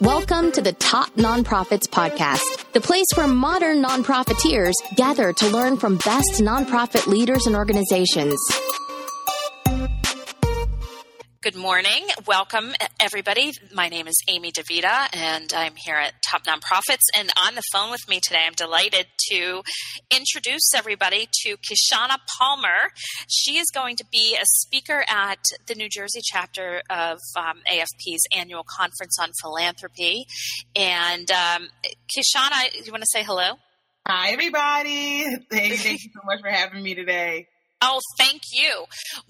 [0.00, 5.98] Welcome to the Top Nonprofits Podcast, the place where modern nonprofiteers gather to learn from
[5.98, 8.40] best nonprofit leaders and organizations.
[11.50, 12.06] Good morning.
[12.28, 13.54] Welcome, everybody.
[13.74, 17.02] My name is Amy DeVita, and I'm here at Top Nonprofits.
[17.16, 19.62] And on the phone with me today, I'm delighted to
[20.12, 22.92] introduce everybody to Kishana Palmer.
[23.28, 28.22] She is going to be a speaker at the New Jersey chapter of um, AFP's
[28.36, 30.26] annual conference on philanthropy.
[30.76, 33.54] And um, Kishana, you want to say hello?
[34.06, 35.24] Hi, everybody.
[35.50, 37.48] Hey, thank you so much for having me today.
[37.82, 38.84] Oh, thank you.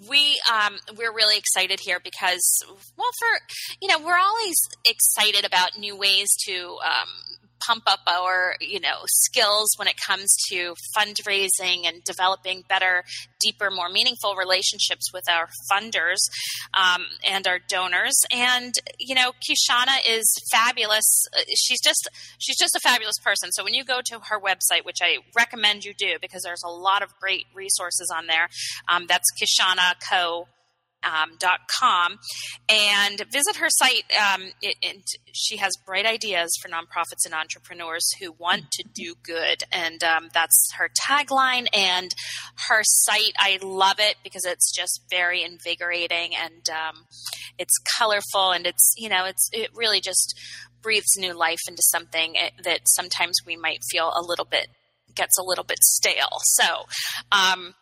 [0.08, 2.42] We um, we're really excited here because,
[2.96, 3.28] well, for
[3.80, 7.08] you know, we're always excited about new ways to um,
[7.66, 13.04] pump up our you know skills when it comes to fundraising and developing better
[13.40, 16.18] deeper more meaningful relationships with our funders
[16.74, 18.20] um, and our donors.
[18.32, 21.26] And you know kishana is fabulous.
[21.54, 22.08] She's just
[22.38, 23.52] she's just a fabulous person.
[23.52, 26.70] So when you go to her website which i recommend you do because there's a
[26.70, 28.48] lot of great resources on there
[28.88, 30.48] um, that's kishana co
[31.02, 31.36] um,
[31.80, 32.18] .com
[32.68, 34.04] and visit her site.
[34.12, 39.62] Um, it, she has bright ideas for nonprofits and entrepreneurs who want to do good,
[39.72, 41.66] and um, that's her tagline.
[41.72, 42.14] And
[42.68, 47.04] her site, I love it because it's just very invigorating and um,
[47.58, 50.38] it's colorful, and it's you know it's it really just
[50.82, 54.68] breathes new life into something eh, that sometimes we might feel a little bit
[55.14, 56.38] gets a little bit stale.
[56.42, 56.64] So
[57.32, 57.74] um,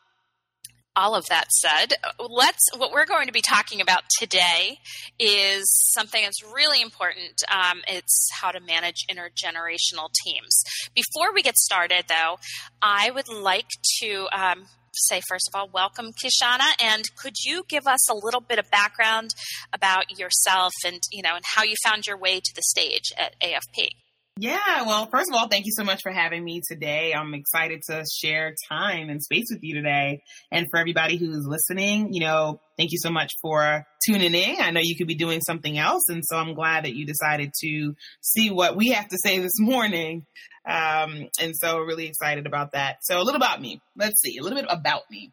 [0.98, 4.78] all of that said, let's what we're going to be talking about today
[5.16, 7.40] is something that's really important.
[7.48, 10.60] Um, it's how to manage intergenerational teams.
[10.96, 12.38] Before we get started, though,
[12.82, 13.68] I would like
[14.00, 18.40] to um, say first of all, welcome, Kishana, and could you give us a little
[18.40, 19.30] bit of background
[19.72, 23.38] about yourself and you know and how you found your way to the stage at
[23.40, 23.90] AFP?
[24.40, 27.12] Yeah, well, first of all, thank you so much for having me today.
[27.12, 30.22] I'm excited to share time and space with you today.
[30.52, 34.60] And for everybody who's listening, you know, thank you so much for tuning in.
[34.60, 36.04] I know you could be doing something else.
[36.08, 39.58] And so I'm glad that you decided to see what we have to say this
[39.58, 40.24] morning.
[40.64, 42.98] Um, and so really excited about that.
[43.02, 43.80] So a little about me.
[43.96, 45.32] Let's see, a little bit about me.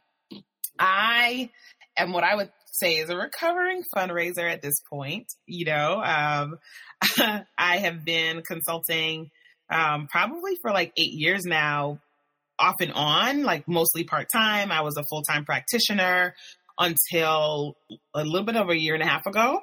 [0.79, 1.51] I
[1.95, 2.49] am what I would
[2.79, 5.27] say is a recovering fundraiser at this point.
[5.45, 6.55] You know, um,
[7.57, 9.29] I have been consulting
[9.71, 11.99] um, probably for like eight years now,
[12.57, 14.71] off and on, like mostly part time.
[14.71, 16.35] I was a full time practitioner
[16.79, 17.75] until
[18.13, 19.59] a little bit over a year and a half ago.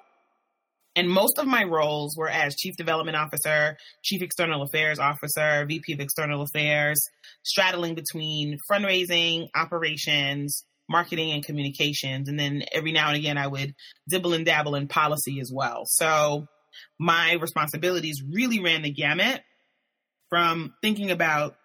[0.95, 5.95] And most of my roles were as Chief Development Officer, Chief External Affairs Officer, VP
[5.95, 6.99] of External Affairs,
[7.45, 12.29] straddling between fundraising, operations, marketing and communications.
[12.29, 13.75] And then every now and again, I would
[14.09, 15.83] dibble and dabble in policy as well.
[15.87, 16.47] So
[16.99, 19.41] my responsibilities really ran the gamut
[20.29, 21.57] from thinking about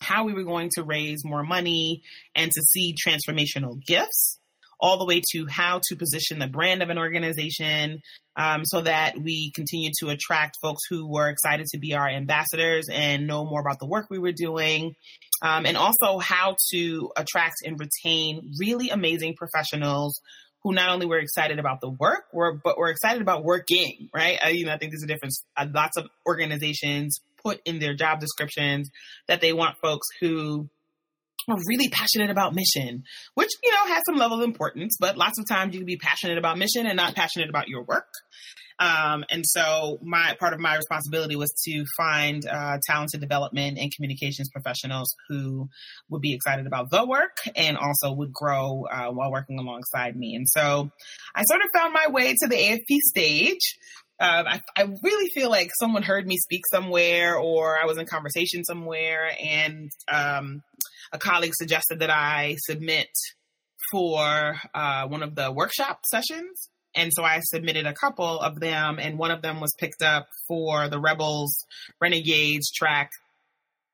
[0.00, 2.02] how we were going to raise more money
[2.34, 4.38] and to see transformational gifts
[4.80, 8.00] all the way to how to position the brand of an organization
[8.36, 12.88] um, so that we continue to attract folks who were excited to be our ambassadors
[12.90, 14.94] and know more about the work we were doing.
[15.42, 20.20] Um, and also how to attract and retain really amazing professionals
[20.62, 24.38] who not only were excited about the work, were, but were excited about working, right?
[24.42, 25.44] I, you know, I think there's a difference.
[25.56, 28.90] Uh, lots of organizations put in their job descriptions
[29.28, 30.68] that they want folks who
[31.48, 35.38] are really passionate about mission, which, you know, has some level of importance, but lots
[35.38, 38.08] of times you can be passionate about mission and not passionate about your work.
[38.78, 43.92] Um, and so my part of my responsibility was to find uh, talented development and
[43.94, 45.68] communications professionals who
[46.10, 50.34] would be excited about the work and also would grow uh, while working alongside me.
[50.34, 50.90] And so
[51.34, 53.76] I sort of found my way to the AFP stage.
[54.20, 58.06] Uh, I, I, really feel like someone heard me speak somewhere or I was in
[58.06, 60.62] conversation somewhere and um,
[61.14, 63.08] a colleague suggested that I submit
[63.90, 66.68] for uh, one of the workshop sessions.
[66.96, 70.26] And so I submitted a couple of them, and one of them was picked up
[70.46, 71.56] for the Rebels
[72.00, 73.10] Renegades track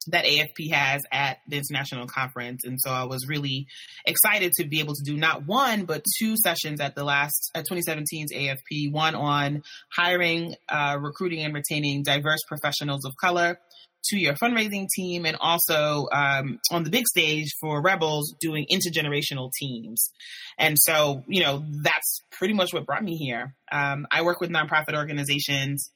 [0.06, 2.64] that AFP has at the international conference.
[2.64, 3.66] And so I was really
[4.06, 7.66] excited to be able to do not one, but two sessions at the last, at
[7.70, 9.62] 2017's AFP, one on
[9.94, 13.58] hiring, uh, recruiting and retaining diverse professionals of color
[14.04, 19.50] to your fundraising team and also um, on the big stage for Rebels doing intergenerational
[19.58, 20.10] teams.
[20.58, 23.54] And so, you know, that's pretty much what brought me here.
[23.70, 25.90] Um, I work with nonprofit organizations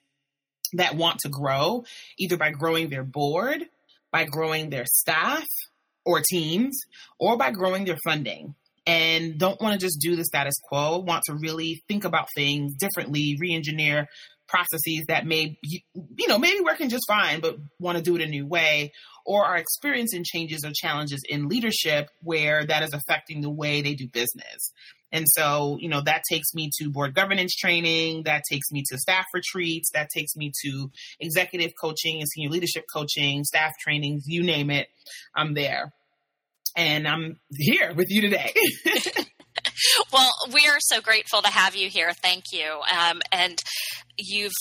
[0.75, 1.85] that want to grow
[2.19, 3.65] either by growing their board,
[4.13, 5.47] by growing their staff
[6.05, 6.79] or teams,
[7.19, 8.55] or by growing their funding
[8.87, 12.75] and don't want to just do the status quo, want to really think about things
[12.75, 14.07] differently, re engineer
[14.55, 18.27] processes that may, you know, maybe working just fine, but want to do it a
[18.27, 18.93] new way,
[19.27, 23.95] or are experiencing changes or challenges in leadership where that is affecting the way they
[23.95, 24.73] do business.
[25.11, 28.99] And so, you know, that takes me to board governance training, that takes me to
[28.99, 34.45] staff retreats, that takes me to executive coaching and senior leadership coaching, staff trainings, you
[34.45, 34.89] name it,
[35.35, 35.93] I'm there.
[36.77, 38.53] And I'm here with you today.
[40.13, 42.13] well, we are so grateful to have you here.
[42.13, 42.81] Thank you.
[42.93, 43.59] Um, and
[44.17, 44.53] you've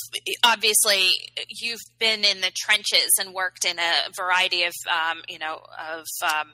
[0.44, 1.10] obviously
[1.50, 5.60] you've been in the trenches and worked in a variety of um, you know
[5.92, 6.52] of um,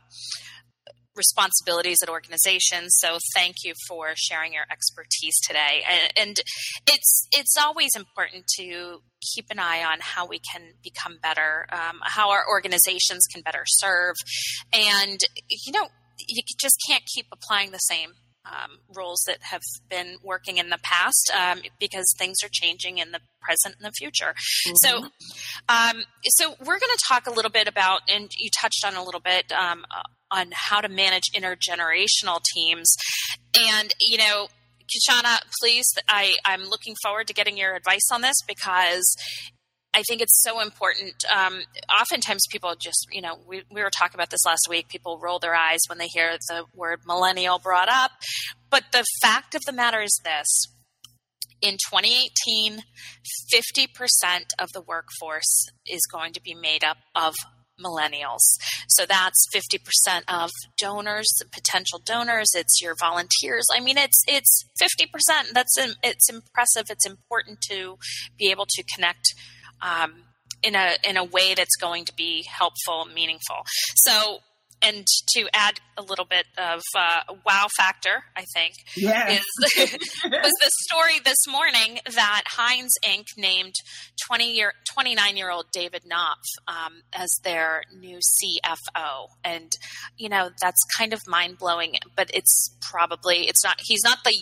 [1.15, 2.95] responsibilities at organizations.
[2.97, 5.83] So thank you for sharing your expertise today.
[5.89, 6.39] And, and,
[6.88, 9.01] it's it's always important to
[9.35, 13.63] keep an eye on how we can become better, um, how our organizations can better
[13.65, 14.15] serve,
[14.73, 15.19] and
[15.50, 15.88] you know
[16.27, 18.12] you just can't keep applying the same
[18.50, 23.12] um, rules that have been working in the past um, because things are changing in
[23.12, 24.34] the present and the future.
[24.68, 24.75] Mm-hmm.
[24.75, 24.98] So,
[25.69, 29.04] um, so we're going to talk a little bit about, and you touched on a
[29.04, 29.86] little bit um,
[30.31, 32.96] on how to manage intergenerational teams,
[33.56, 34.48] and you know.
[34.90, 39.16] Kishana, please, I, I'm looking forward to getting your advice on this because
[39.94, 41.13] I think it's so important.
[41.36, 44.88] Um, oftentimes, people just, you know, we, we were talking about this last week.
[44.88, 48.12] People roll their eyes when they hear the word millennial brought up.
[48.69, 50.68] But the fact of the matter is this
[51.62, 52.83] in 2018,
[53.53, 57.36] 50% of the workforce is going to be made up of
[57.83, 58.41] millennials.
[58.89, 63.65] So that's 50% of donors, potential donors, it's your volunteers.
[63.74, 65.53] I mean it's it's 50%.
[65.53, 66.89] That's it's impressive.
[66.89, 67.97] It's important to
[68.38, 69.33] be able to connect
[69.81, 70.13] um,
[70.63, 73.63] in a in a way that's going to be helpful, meaningful.
[73.95, 74.39] So
[74.81, 75.05] and
[75.35, 79.41] to add a little bit of uh, wow factor, I think, yes.
[79.77, 79.91] is,
[80.23, 83.25] was the story this morning that Heinz Inc.
[83.37, 83.75] named
[84.27, 89.27] 20 year, 29 year old David Knopf um, as their new CFO.
[89.43, 89.71] And,
[90.17, 94.33] you know, that's kind of mind blowing, but it's probably, it's not, he's not the,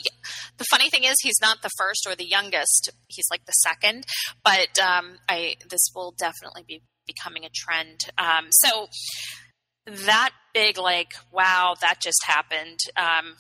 [0.58, 2.92] the funny thing is he's not the first or the youngest.
[3.08, 4.06] He's like the second,
[4.44, 8.02] but um, I, this will definitely be becoming a trend.
[8.18, 8.88] Um, so,
[10.06, 13.36] that big like wow that just happened um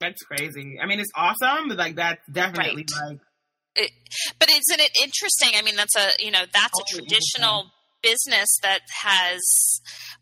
[0.00, 0.78] that's crazy.
[0.80, 3.10] I mean it's awesome but like that's definitely right.
[3.10, 3.18] like
[3.76, 3.90] it,
[4.38, 5.50] but isn't it interesting?
[5.54, 7.66] I mean that's a you know that's a traditional
[8.02, 9.40] business that has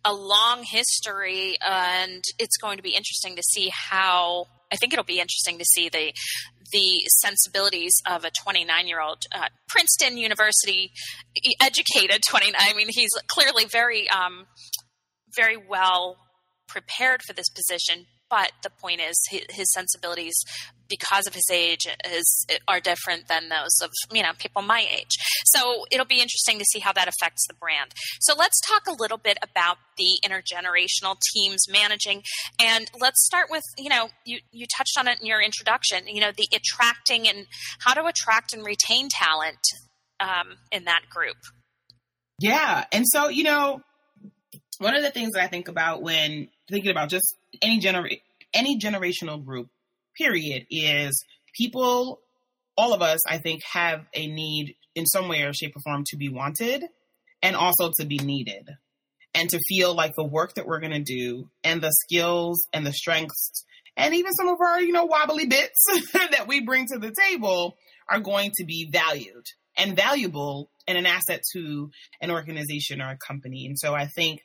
[0.05, 5.05] a long history and it's going to be interesting to see how i think it'll
[5.05, 6.13] be interesting to see the
[6.73, 10.93] the sensibilities of a 29 year old uh, princeton university
[11.61, 14.47] educated 29 i mean he's clearly very um,
[15.37, 16.17] very well
[16.69, 20.35] prepared for this position, but the point is his sensibilities
[20.89, 25.13] because of his age is are different than those of you know people my age.
[25.47, 27.93] So it'll be interesting to see how that affects the brand.
[28.21, 32.23] So let's talk a little bit about the intergenerational teams managing
[32.61, 36.21] and let's start with you know you you touched on it in your introduction you
[36.21, 37.47] know the attracting and
[37.81, 39.61] how to attract and retain talent
[40.21, 41.37] um, in that group.
[42.41, 43.81] Yeah and so you know
[44.79, 48.21] one of the things that I think about when thinking about just any gener-
[48.53, 49.69] any generational group,
[50.17, 51.25] period, is
[51.57, 52.21] people,
[52.77, 56.05] all of us, I think, have a need in some way or shape or form
[56.07, 56.85] to be wanted
[57.43, 58.69] and also to be needed
[59.35, 62.87] and to feel like the work that we're going to do and the skills and
[62.87, 63.65] the strengths
[63.97, 67.77] and even some of our, you know, wobbly bits that we bring to the table
[68.09, 71.91] are going to be valued and valuable and an asset to
[72.21, 73.67] an organization or a company.
[73.67, 74.41] And so I think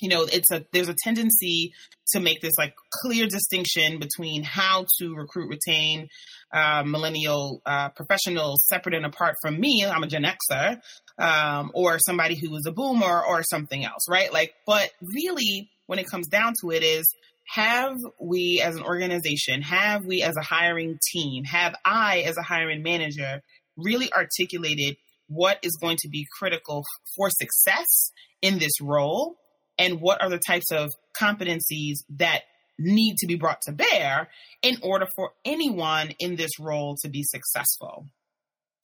[0.00, 1.72] you know it's a there's a tendency
[2.12, 6.08] to make this like clear distinction between how to recruit retain
[6.52, 10.78] uh, millennial uh, professionals separate and apart from me i'm a gen xer
[11.18, 14.32] um, or somebody who is a boomer or something else right?
[14.32, 17.14] Like but really when it comes down to it is
[17.46, 22.42] have we as an organization have we as a hiring team have i as a
[22.42, 23.40] hiring manager
[23.76, 24.96] really articulated
[25.28, 26.84] what is going to be critical
[27.16, 28.10] for success
[28.42, 29.36] in this role
[29.78, 32.42] and what are the types of competencies that
[32.78, 34.28] need to be brought to bear
[34.62, 38.06] in order for anyone in this role to be successful.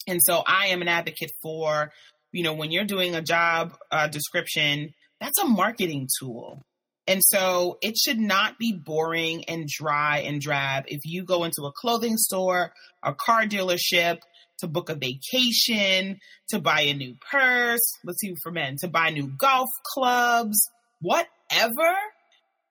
[0.06, 1.92] And so I am an advocate for,
[2.32, 6.62] you know, when you're doing a job uh, description, that's a marketing tool.
[7.06, 10.84] And so it should not be boring and dry and drab.
[10.86, 12.72] If you go into a clothing store,
[13.02, 14.18] a car dealership,
[14.60, 16.18] to book a vacation,
[16.50, 20.56] to buy a new purse, let's see for men, to buy new golf clubs,
[21.02, 21.94] whatever,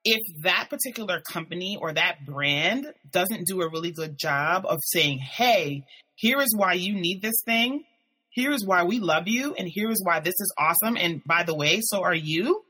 [0.03, 5.19] if that particular company or that brand doesn't do a really good job of saying,
[5.19, 5.85] hey,
[6.15, 7.83] here is why you need this thing.
[8.29, 9.53] Here is why we love you.
[9.53, 10.97] And here is why this is awesome.
[10.97, 12.63] And by the way, so are you.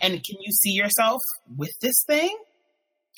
[0.00, 1.20] And can you see yourself
[1.56, 2.34] with this thing?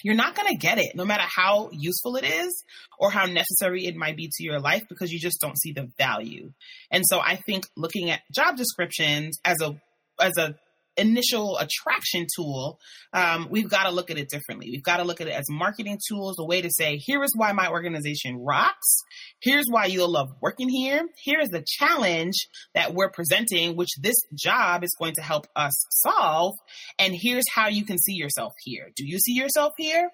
[0.02, 2.64] You're not going to get it, no matter how useful it is
[2.98, 5.90] or how necessary it might be to your life, because you just don't see the
[5.98, 6.52] value.
[6.90, 9.78] And so I think looking at job descriptions as a
[10.18, 10.54] as a
[11.00, 12.78] initial attraction tool,
[13.12, 14.68] um, we've got to look at it differently.
[14.70, 17.32] We've got to look at it as marketing tools, a way to say, here is
[17.36, 18.98] why my organization rocks.
[19.40, 21.02] Here's why you'll love working here.
[21.22, 22.34] Here is the challenge
[22.74, 26.54] that we're presenting, which this job is going to help us solve.
[26.98, 28.90] And here's how you can see yourself here.
[28.94, 30.10] Do you see yourself here?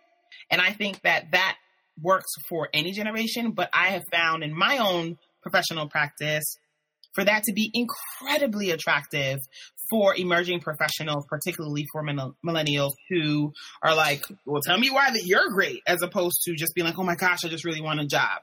[0.50, 1.56] And I think that that
[2.00, 6.44] works for any generation, but I have found in my own professional practice
[7.16, 9.40] for that to be incredibly attractive
[9.90, 13.52] for emerging professionals, particularly for millennials who
[13.82, 16.98] are like, well, tell me why that you're great, as opposed to just being like,
[16.98, 18.42] oh my gosh, I just really want a job.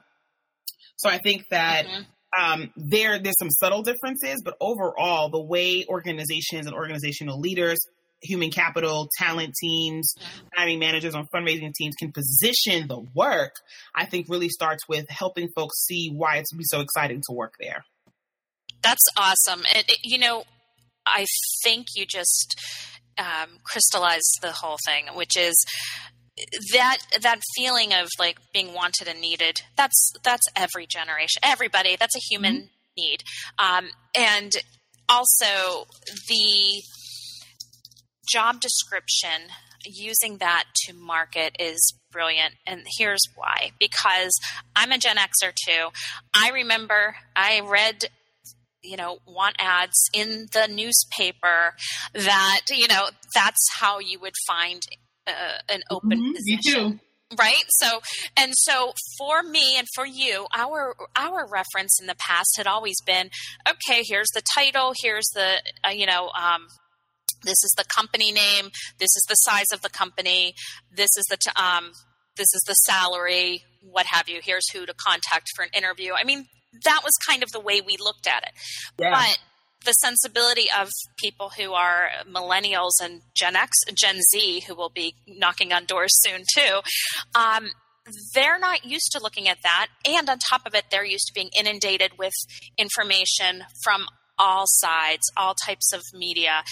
[0.96, 2.52] So I think that mm-hmm.
[2.52, 7.78] um, there there's some subtle differences, but overall, the way organizations and organizational leaders,
[8.22, 10.46] human capital, talent teams, mm-hmm.
[10.54, 13.56] hiring managers on fundraising teams can position the work,
[13.94, 17.84] I think really starts with helping folks see why it's so exciting to work there.
[18.82, 19.64] That's awesome.
[19.74, 20.44] And, you know,
[21.06, 21.26] I
[21.62, 22.58] think you just
[23.18, 25.54] um, crystallized the whole thing, which is
[26.72, 29.62] that that feeling of like being wanted and needed.
[29.76, 31.96] That's that's every generation, everybody.
[31.98, 32.66] That's a human mm-hmm.
[32.96, 33.22] need,
[33.58, 34.52] um, and
[35.08, 35.86] also
[36.28, 36.82] the
[38.28, 39.50] job description
[39.86, 42.54] using that to market is brilliant.
[42.66, 44.32] And here's why because
[44.74, 45.88] I'm a Gen Xer too.
[46.34, 48.06] I remember I read
[48.84, 51.74] you know want ads in the newspaper
[52.12, 54.82] that you know that's how you would find
[55.26, 57.00] uh, an open mm-hmm, position.
[57.38, 57.64] right?
[57.68, 58.00] So
[58.36, 63.00] and so for me and for you our our reference in the past had always
[63.06, 63.30] been
[63.68, 66.66] okay here's the title here's the uh, you know um,
[67.42, 70.54] this is the company name this is the size of the company
[70.94, 71.92] this is the t- um,
[72.36, 74.40] this is the salary what have you.
[74.42, 76.12] Here's who to contact for an interview.
[76.14, 76.46] I mean
[76.84, 78.50] that was kind of the way we looked at it.
[78.98, 79.10] Yeah.
[79.12, 79.38] But
[79.84, 85.14] the sensibility of people who are millennials and Gen X, Gen Z, who will be
[85.26, 86.80] knocking on doors soon too,
[87.34, 87.70] um,
[88.34, 89.88] they're not used to looking at that.
[90.04, 92.34] And on top of it, they're used to being inundated with
[92.78, 94.06] information from
[94.38, 96.64] all sides, all types of media.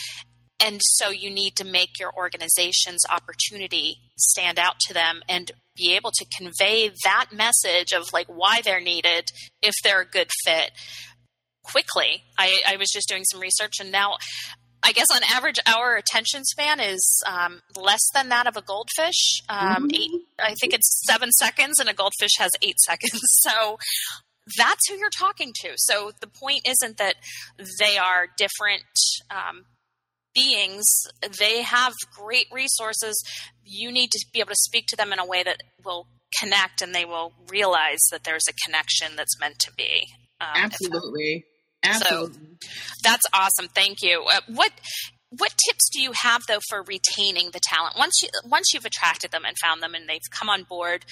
[0.63, 5.95] And so you need to make your organization's opportunity stand out to them and be
[5.97, 9.31] able to convey that message of like why they're needed
[9.63, 10.71] if they're a good fit
[11.63, 12.23] quickly.
[12.39, 14.17] I, I was just doing some research and now
[14.85, 19.41] I guess on average, our attention span is um, less than that of a goldfish.
[19.49, 19.95] Um, mm-hmm.
[19.95, 23.21] eight, I think it's seven seconds, and a goldfish has eight seconds.
[23.23, 23.79] So
[24.59, 25.75] that's who you're talking to.
[25.77, 27.15] So the point isn't that
[27.79, 28.83] they are different
[29.31, 29.67] um,
[30.35, 30.87] beings,
[31.39, 33.23] they have great resources.
[33.65, 36.07] You need to be able to speak to them in a way that will
[36.41, 40.07] connect and they will realize that there's a connection that's meant to be.
[40.41, 41.45] Um, Absolutely.
[41.85, 42.35] Absolutely.
[42.35, 42.69] So
[43.03, 43.69] that's awesome.
[43.69, 44.25] Thank you.
[44.33, 44.73] Uh, what
[45.31, 49.31] what tips do you have though for retaining the talent once you once you've attracted
[49.31, 51.05] them and found them and they've come on board?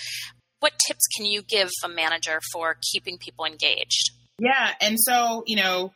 [0.61, 4.11] What tips can you give a manager for keeping people engaged?
[4.39, 5.93] Yeah, and so you know,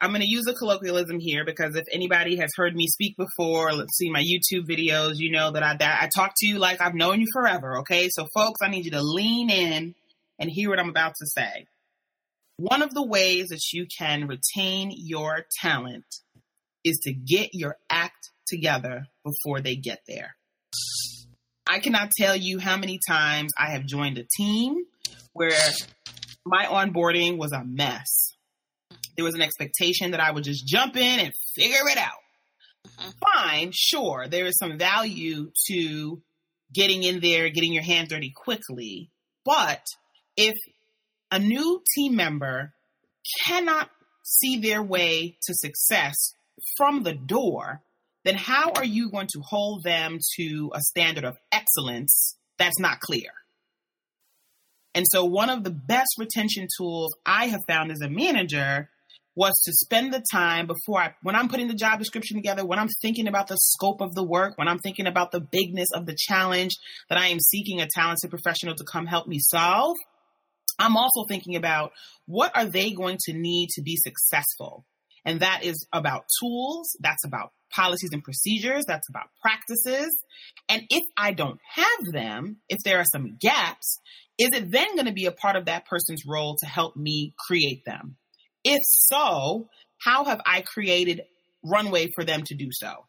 [0.00, 3.72] I'm going to use a colloquialism here because if anybody has heard me speak before,
[3.72, 6.82] let's see my YouTube videos, you know that I that I talk to you like
[6.82, 7.78] I've known you forever.
[7.78, 9.94] Okay, so folks, I need you to lean in
[10.38, 11.66] and hear what I'm about to say.
[12.58, 16.04] One of the ways that you can retain your talent
[16.84, 20.36] is to get your act together before they get there.
[21.68, 24.84] I cannot tell you how many times I have joined a team
[25.32, 25.58] where
[26.44, 28.35] my onboarding was a mess
[29.16, 32.22] there was an expectation that I would just jump in and figure it out.
[32.86, 33.10] Mm-hmm.
[33.34, 34.26] Fine, sure.
[34.28, 36.22] There is some value to
[36.72, 39.10] getting in there, getting your hands dirty quickly.
[39.44, 39.82] But
[40.36, 40.54] if
[41.30, 42.72] a new team member
[43.44, 43.90] cannot
[44.22, 46.14] see their way to success
[46.76, 47.82] from the door,
[48.24, 53.00] then how are you going to hold them to a standard of excellence that's not
[53.00, 53.30] clear?
[54.94, 58.88] And so, one of the best retention tools I have found as a manager
[59.36, 62.78] was to spend the time before I, when I'm putting the job description together, when
[62.78, 66.06] I'm thinking about the scope of the work, when I'm thinking about the bigness of
[66.06, 66.72] the challenge
[67.08, 69.94] that I am seeking a talented professional to come help me solve,
[70.78, 71.92] I'm also thinking about
[72.26, 74.84] what are they going to need to be successful?
[75.24, 76.96] And that is about tools.
[77.00, 80.16] That's about policies and procedures, that's about practices.
[80.68, 83.98] And if I don't have them, if there are some gaps,
[84.38, 87.34] is it then going to be a part of that person's role to help me
[87.46, 88.16] create them?
[88.68, 89.68] If so,
[90.04, 91.22] how have I created
[91.64, 93.06] runway for them to do so?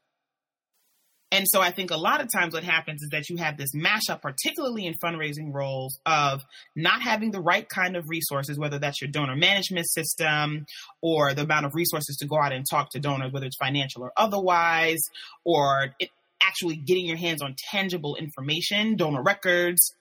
[1.32, 3.72] And so I think a lot of times what happens is that you have this
[3.76, 6.42] mashup, particularly in fundraising roles, of
[6.76, 10.66] not having the right kind of resources, whether that's your donor management system
[11.02, 14.04] or the amount of resources to go out and talk to donors, whether it's financial
[14.04, 15.02] or otherwise,
[15.44, 16.10] or it,
[16.42, 19.96] actually getting your hands on tangible information, donor records,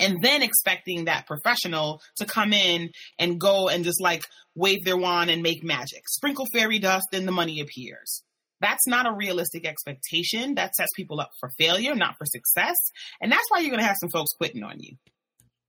[0.00, 4.22] and then expecting that professional to come in and go and just like
[4.54, 6.08] wave their wand and make magic.
[6.08, 8.22] Sprinkle fairy dust and the money appears.
[8.60, 10.56] That's not a realistic expectation.
[10.56, 12.76] That sets people up for failure, not for success.
[13.20, 14.96] And that's why you're going to have some folks quitting on you.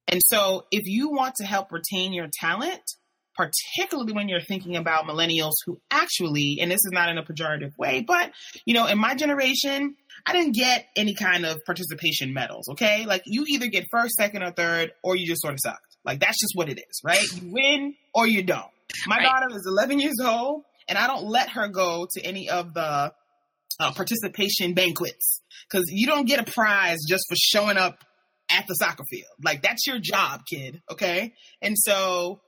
[0.08, 2.82] And so if you want to help retain your talent,
[3.36, 7.78] particularly when you're thinking about millennials who actually, and this is not in a pejorative
[7.78, 8.32] way, but
[8.66, 9.96] you know, in my generation,
[10.26, 12.68] I didn't get any kind of participation medals.
[12.70, 13.06] Okay.
[13.06, 15.98] Like you either get first, second, or third, or you just sort of sucked.
[16.04, 17.24] Like that's just what it is, right?
[17.36, 18.66] You win or you don't.
[19.08, 19.24] My right.
[19.24, 23.14] daughter is 11 years old and I don't let her go to any of the
[23.80, 28.04] uh, participation banquets because you don't get a prize just for showing up
[28.52, 29.32] at the soccer field.
[29.44, 30.82] Like that's your job, kid.
[30.92, 31.34] Okay.
[31.62, 32.42] And so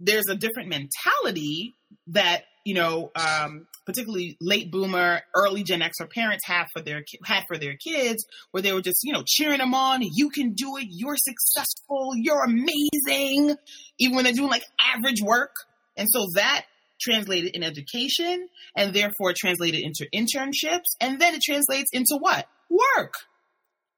[0.00, 1.74] there's a different mentality
[2.08, 7.44] that, you know, um, particularly late boomer, early Gen Xer parents have for their had
[7.46, 10.00] for their kids, where they were just you know cheering them on.
[10.02, 10.88] You can do it.
[10.90, 12.12] You're successful.
[12.16, 13.56] You're amazing.
[13.98, 15.54] Even when they're doing like average work,
[15.96, 16.66] and so that
[17.00, 22.46] translated in education and therefore translated into internships and then it translates into what?
[22.70, 23.14] Work.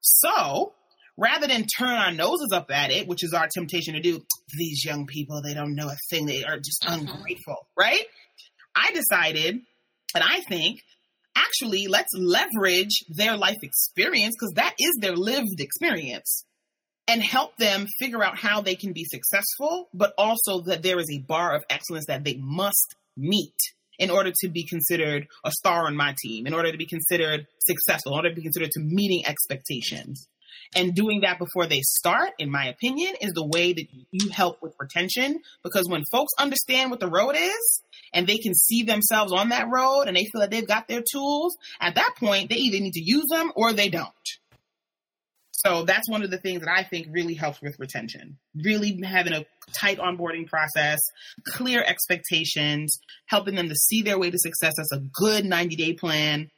[0.01, 0.73] So
[1.19, 4.21] rather than turn our noses up at it, which is our temptation to do,
[4.57, 6.25] these young people, they don't know a thing.
[6.25, 8.05] They are just ungrateful, right?
[8.75, 9.59] I decided,
[10.15, 10.79] and I think,
[11.35, 16.45] actually, let's leverage their life experience because that is their lived experience
[17.07, 21.09] and help them figure out how they can be successful, but also that there is
[21.11, 23.55] a bar of excellence that they must meet
[23.97, 27.45] in order to be considered a star on my team, in order to be considered
[27.67, 30.29] successful, in order to be considered to meeting expectations.
[30.75, 34.61] And doing that before they start, in my opinion, is the way that you help
[34.61, 35.39] with retention.
[35.63, 37.81] Because when folks understand what the road is
[38.13, 41.01] and they can see themselves on that road and they feel that they've got their
[41.11, 44.13] tools, at that point, they either need to use them or they don't.
[45.51, 48.37] So that's one of the things that I think really helps with retention.
[48.55, 50.99] Really having a tight onboarding process,
[51.45, 54.75] clear expectations, helping them to see their way to success.
[54.77, 56.49] That's a good 90 day plan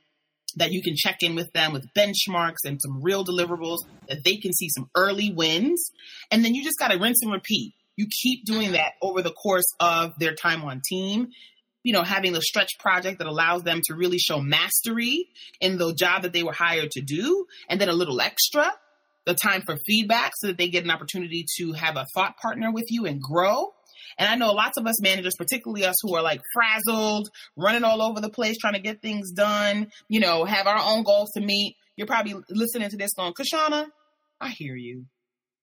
[0.58, 4.38] that you can check in with them with benchmarks and some real deliverables that they
[4.38, 5.92] can see some early wins.
[6.32, 7.74] And then you just got to rinse and repeat.
[7.98, 11.30] You keep doing that over the course of their time on team.
[11.84, 15.28] You know, having the stretch project that allows them to really show mastery
[15.60, 18.72] in the job that they were hired to do, and then a little extra
[19.26, 22.72] the time for feedback so that they get an opportunity to have a thought partner
[22.72, 23.74] with you and grow.
[24.22, 28.04] And I know lots of us managers, particularly us who are like frazzled, running all
[28.04, 31.42] over the place, trying to get things done, you know, have our own goals to
[31.42, 31.76] meet.
[31.98, 33.88] You're probably listening to this going, Kishana,
[34.40, 35.06] I hear you,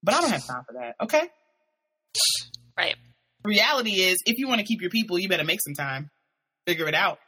[0.03, 0.97] but I don't have time for that.
[1.01, 1.23] Okay.
[2.77, 2.97] Right.
[3.45, 6.11] reality is, if you want to keep your people, you better make some time,
[6.67, 7.19] figure it out.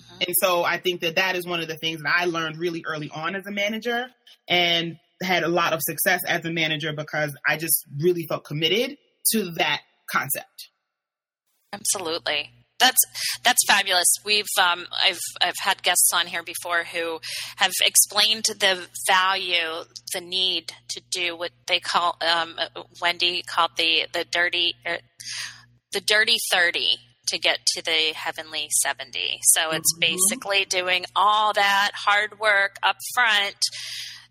[0.00, 0.22] Mm-hmm.
[0.28, 2.84] And so I think that that is one of the things that I learned really
[2.86, 4.06] early on as a manager.
[4.48, 8.96] And had a lot of success as a manager because I just really felt committed
[9.32, 9.80] to that
[10.12, 10.70] concept.
[11.72, 12.50] Absolutely.
[12.78, 13.00] That's
[13.44, 14.08] that's fabulous.
[14.24, 17.20] We've um, I've I've had guests on here before who
[17.56, 22.56] have explained the value, the need to do what they call um,
[23.00, 24.98] Wendy called the the dirty er,
[25.92, 26.98] the dirty thirty
[27.28, 29.38] to get to the heavenly 70.
[29.42, 30.12] So it's mm-hmm.
[30.12, 33.56] basically doing all that hard work up front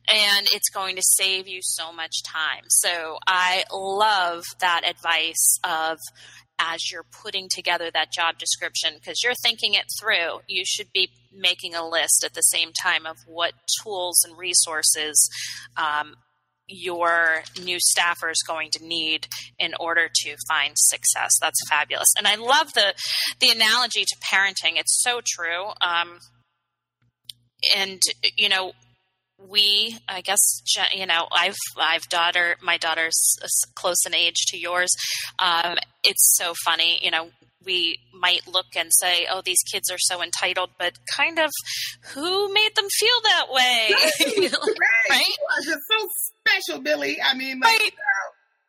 [0.09, 2.63] and it's going to save you so much time.
[2.67, 5.97] So I love that advice of
[6.59, 11.09] as you're putting together that job description because you're thinking it through, you should be
[11.33, 15.29] making a list at the same time of what tools and resources
[15.77, 16.15] um,
[16.67, 19.27] your new staffer is going to need
[19.59, 21.31] in order to find success.
[21.41, 22.93] That's fabulous, and I love the
[23.39, 24.77] the analogy to parenting.
[24.77, 25.71] It's so true.
[25.81, 26.19] Um,
[27.75, 28.01] and
[28.37, 28.73] you know
[29.49, 30.61] we, I guess,
[30.93, 33.35] you know, I've, I've daughter, my daughter's
[33.75, 34.89] close in age to yours.
[35.39, 37.29] Um, it's so funny, you know,
[37.65, 41.51] we might look and say, "Oh, these kids are so entitled," but kind of,
[42.13, 43.91] who made them feel that way?
[44.21, 45.09] Right, right.
[45.09, 45.37] right?
[45.63, 46.07] You are so
[46.39, 47.17] special, Billy.
[47.21, 47.91] I mean, like, right.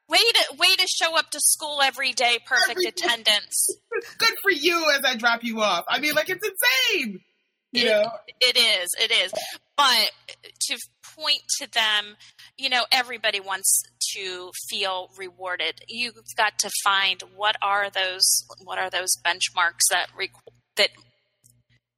[0.09, 3.69] Way to way to show up to school every day, perfect every attendance.
[4.19, 5.85] Good for you as I drop you off.
[5.89, 7.21] I mean, like it's insane.
[7.73, 9.33] You it, know, it is, it is.
[9.77, 10.11] But
[10.69, 10.79] to
[11.17, 12.17] point to them,
[12.57, 13.83] you know, everybody wants
[14.15, 15.81] to feel rewarded.
[15.89, 20.09] You've got to find what are those what are those benchmarks that
[20.77, 20.91] that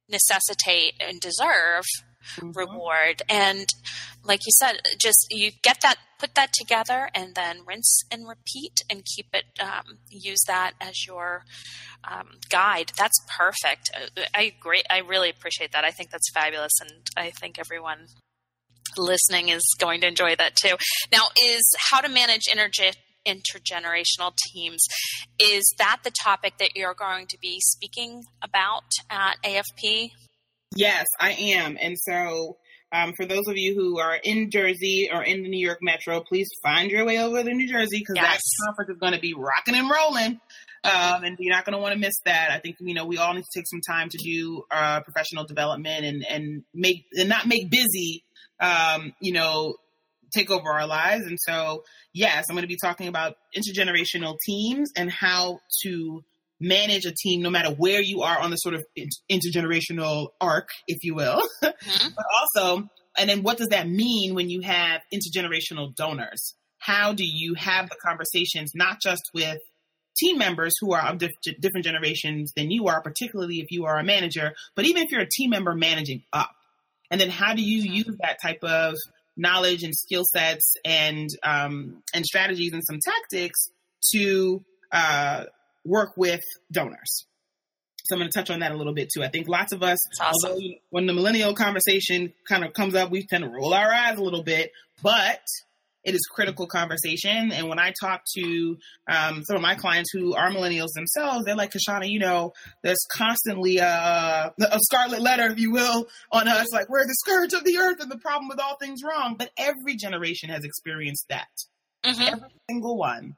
[0.09, 1.83] necessitate and deserve
[2.37, 2.51] mm-hmm.
[2.51, 3.21] reward.
[3.29, 3.67] And
[4.23, 8.81] like you said, just you get that, put that together, and then rinse and repeat,
[8.89, 9.45] and keep it.
[9.59, 11.43] Um, use that as your
[12.03, 12.91] um, guide.
[12.97, 13.89] That's perfect.
[14.33, 14.83] I agree.
[14.89, 15.83] I really appreciate that.
[15.83, 18.07] I think that's fabulous, and I think everyone
[18.97, 20.75] listening is going to enjoy that too.
[21.11, 22.43] Now, is how to manage
[23.25, 24.85] intergenerational teams.
[25.39, 30.11] Is that the topic that you're going to be speaking about at AFP?
[30.75, 31.77] Yes, I am.
[31.81, 32.57] And so,
[32.91, 36.21] um, for those of you who are in Jersey or in the New York Metro,
[36.21, 38.25] please find your way over to New Jersey because yes.
[38.25, 40.39] that conference is going to be rocking and rolling.
[40.83, 42.51] Um, and you're not going to want to miss that.
[42.51, 45.45] I think you know we all need to take some time to do uh, professional
[45.45, 48.23] development and and make and not make busy,
[48.59, 49.75] um, you know,
[50.31, 51.25] take over our lives.
[51.25, 51.83] And so,
[52.13, 56.23] yes, I'm going to be talking about intergenerational teams and how to
[56.59, 58.85] manage a team no matter where you are on the sort of
[59.31, 61.41] intergenerational arc, if you will.
[61.85, 62.09] Mm-hmm.
[62.15, 66.55] but also, and then what does that mean when you have intergenerational donors?
[66.79, 69.59] How do you have the conversations, not just with
[70.17, 73.99] team members who are of diff- different generations than you are, particularly if you are
[73.99, 76.51] a manager, but even if you're a team member managing up?
[77.11, 77.93] And then how do you mm-hmm.
[77.93, 78.95] use that type of
[79.37, 83.69] knowledge and skill sets and um, and strategies and some tactics
[84.13, 85.45] to uh,
[85.85, 87.25] work with donors.
[88.05, 89.23] So I'm going to touch on that a little bit too.
[89.23, 90.51] I think lots of us, awesome.
[90.51, 94.17] although when the millennial conversation kind of comes up, we tend to roll our eyes
[94.17, 94.71] a little bit,
[95.01, 95.41] but
[96.03, 97.51] it is critical conversation.
[97.51, 98.77] And when I talk to
[99.09, 103.03] um, some of my clients who are millennials themselves, they're like, Kishana, you know, there's
[103.11, 107.63] constantly a, a scarlet letter, if you will, on us, like we're the scourge of
[107.63, 109.35] the earth and the problem with all things wrong.
[109.35, 111.47] But every generation has experienced that.
[112.05, 112.21] Mm-hmm.
[112.21, 113.35] Every single one.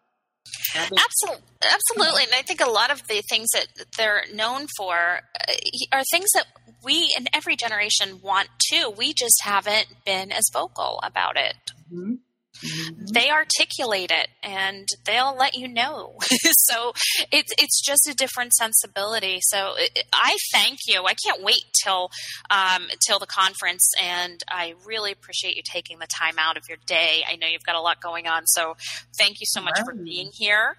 [0.75, 5.53] Absolutely, absolutely, and I think a lot of the things that they're known for uh,
[5.91, 6.45] are things that
[6.83, 8.93] we in every generation want too.
[8.95, 11.55] We just haven't been as vocal about it.
[11.91, 12.15] Mm-hmm.
[12.63, 13.05] Mm-hmm.
[13.13, 16.15] They articulate it and they'll let you know.
[16.21, 16.93] so
[17.31, 19.39] it's it's just a different sensibility.
[19.41, 21.03] So it, I thank you.
[21.05, 22.09] I can't wait till
[22.49, 26.77] um, till the conference, and I really appreciate you taking the time out of your
[26.85, 27.23] day.
[27.29, 28.75] I know you've got a lot going on, so
[29.17, 29.85] thank you so much right.
[29.85, 30.75] for being here,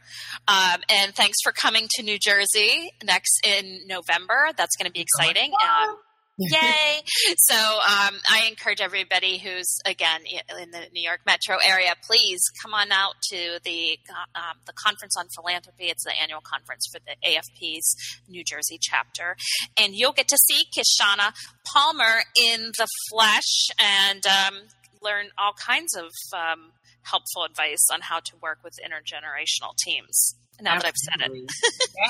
[0.47, 4.51] um, and thanks for coming to New Jersey next in November.
[4.57, 5.53] That's going to be exciting.
[5.63, 5.97] Um,
[6.39, 7.03] Yay!
[7.37, 12.75] So um, I encourage everybody who's again in the New York metro area, please come
[12.75, 13.99] on out to the
[14.37, 15.87] um, the conference on philanthropy.
[15.87, 17.97] It's the annual conference for the AFP's
[18.29, 19.37] New Jersey chapter,
[19.81, 21.33] and you'll get to see Kishana
[21.73, 24.55] Palmer in the flesh and um,
[25.03, 26.71] learn all kinds of um,
[27.03, 30.81] helpful advice on how to work with intergenerational teams now absolutely.
[30.81, 31.51] that I've said it.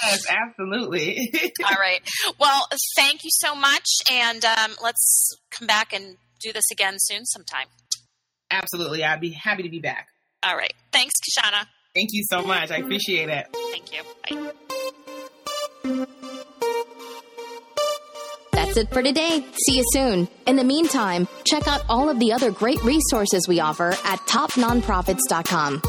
[0.02, 1.52] yes, absolutely.
[1.68, 2.00] All right.
[2.38, 3.86] Well, thank you so much.
[4.10, 7.66] And um, let's come back and do this again soon sometime.
[8.50, 9.04] Absolutely.
[9.04, 10.08] I'd be happy to be back.
[10.42, 10.72] All right.
[10.92, 11.66] Thanks, Kishana.
[11.94, 12.70] Thank you so much.
[12.70, 13.46] I appreciate it.
[13.72, 14.02] Thank you.
[14.30, 14.52] Bye.
[18.52, 19.44] That's it for today.
[19.66, 20.28] See you soon.
[20.46, 25.82] In the meantime, check out all of the other great resources we offer at topnonprofits.com.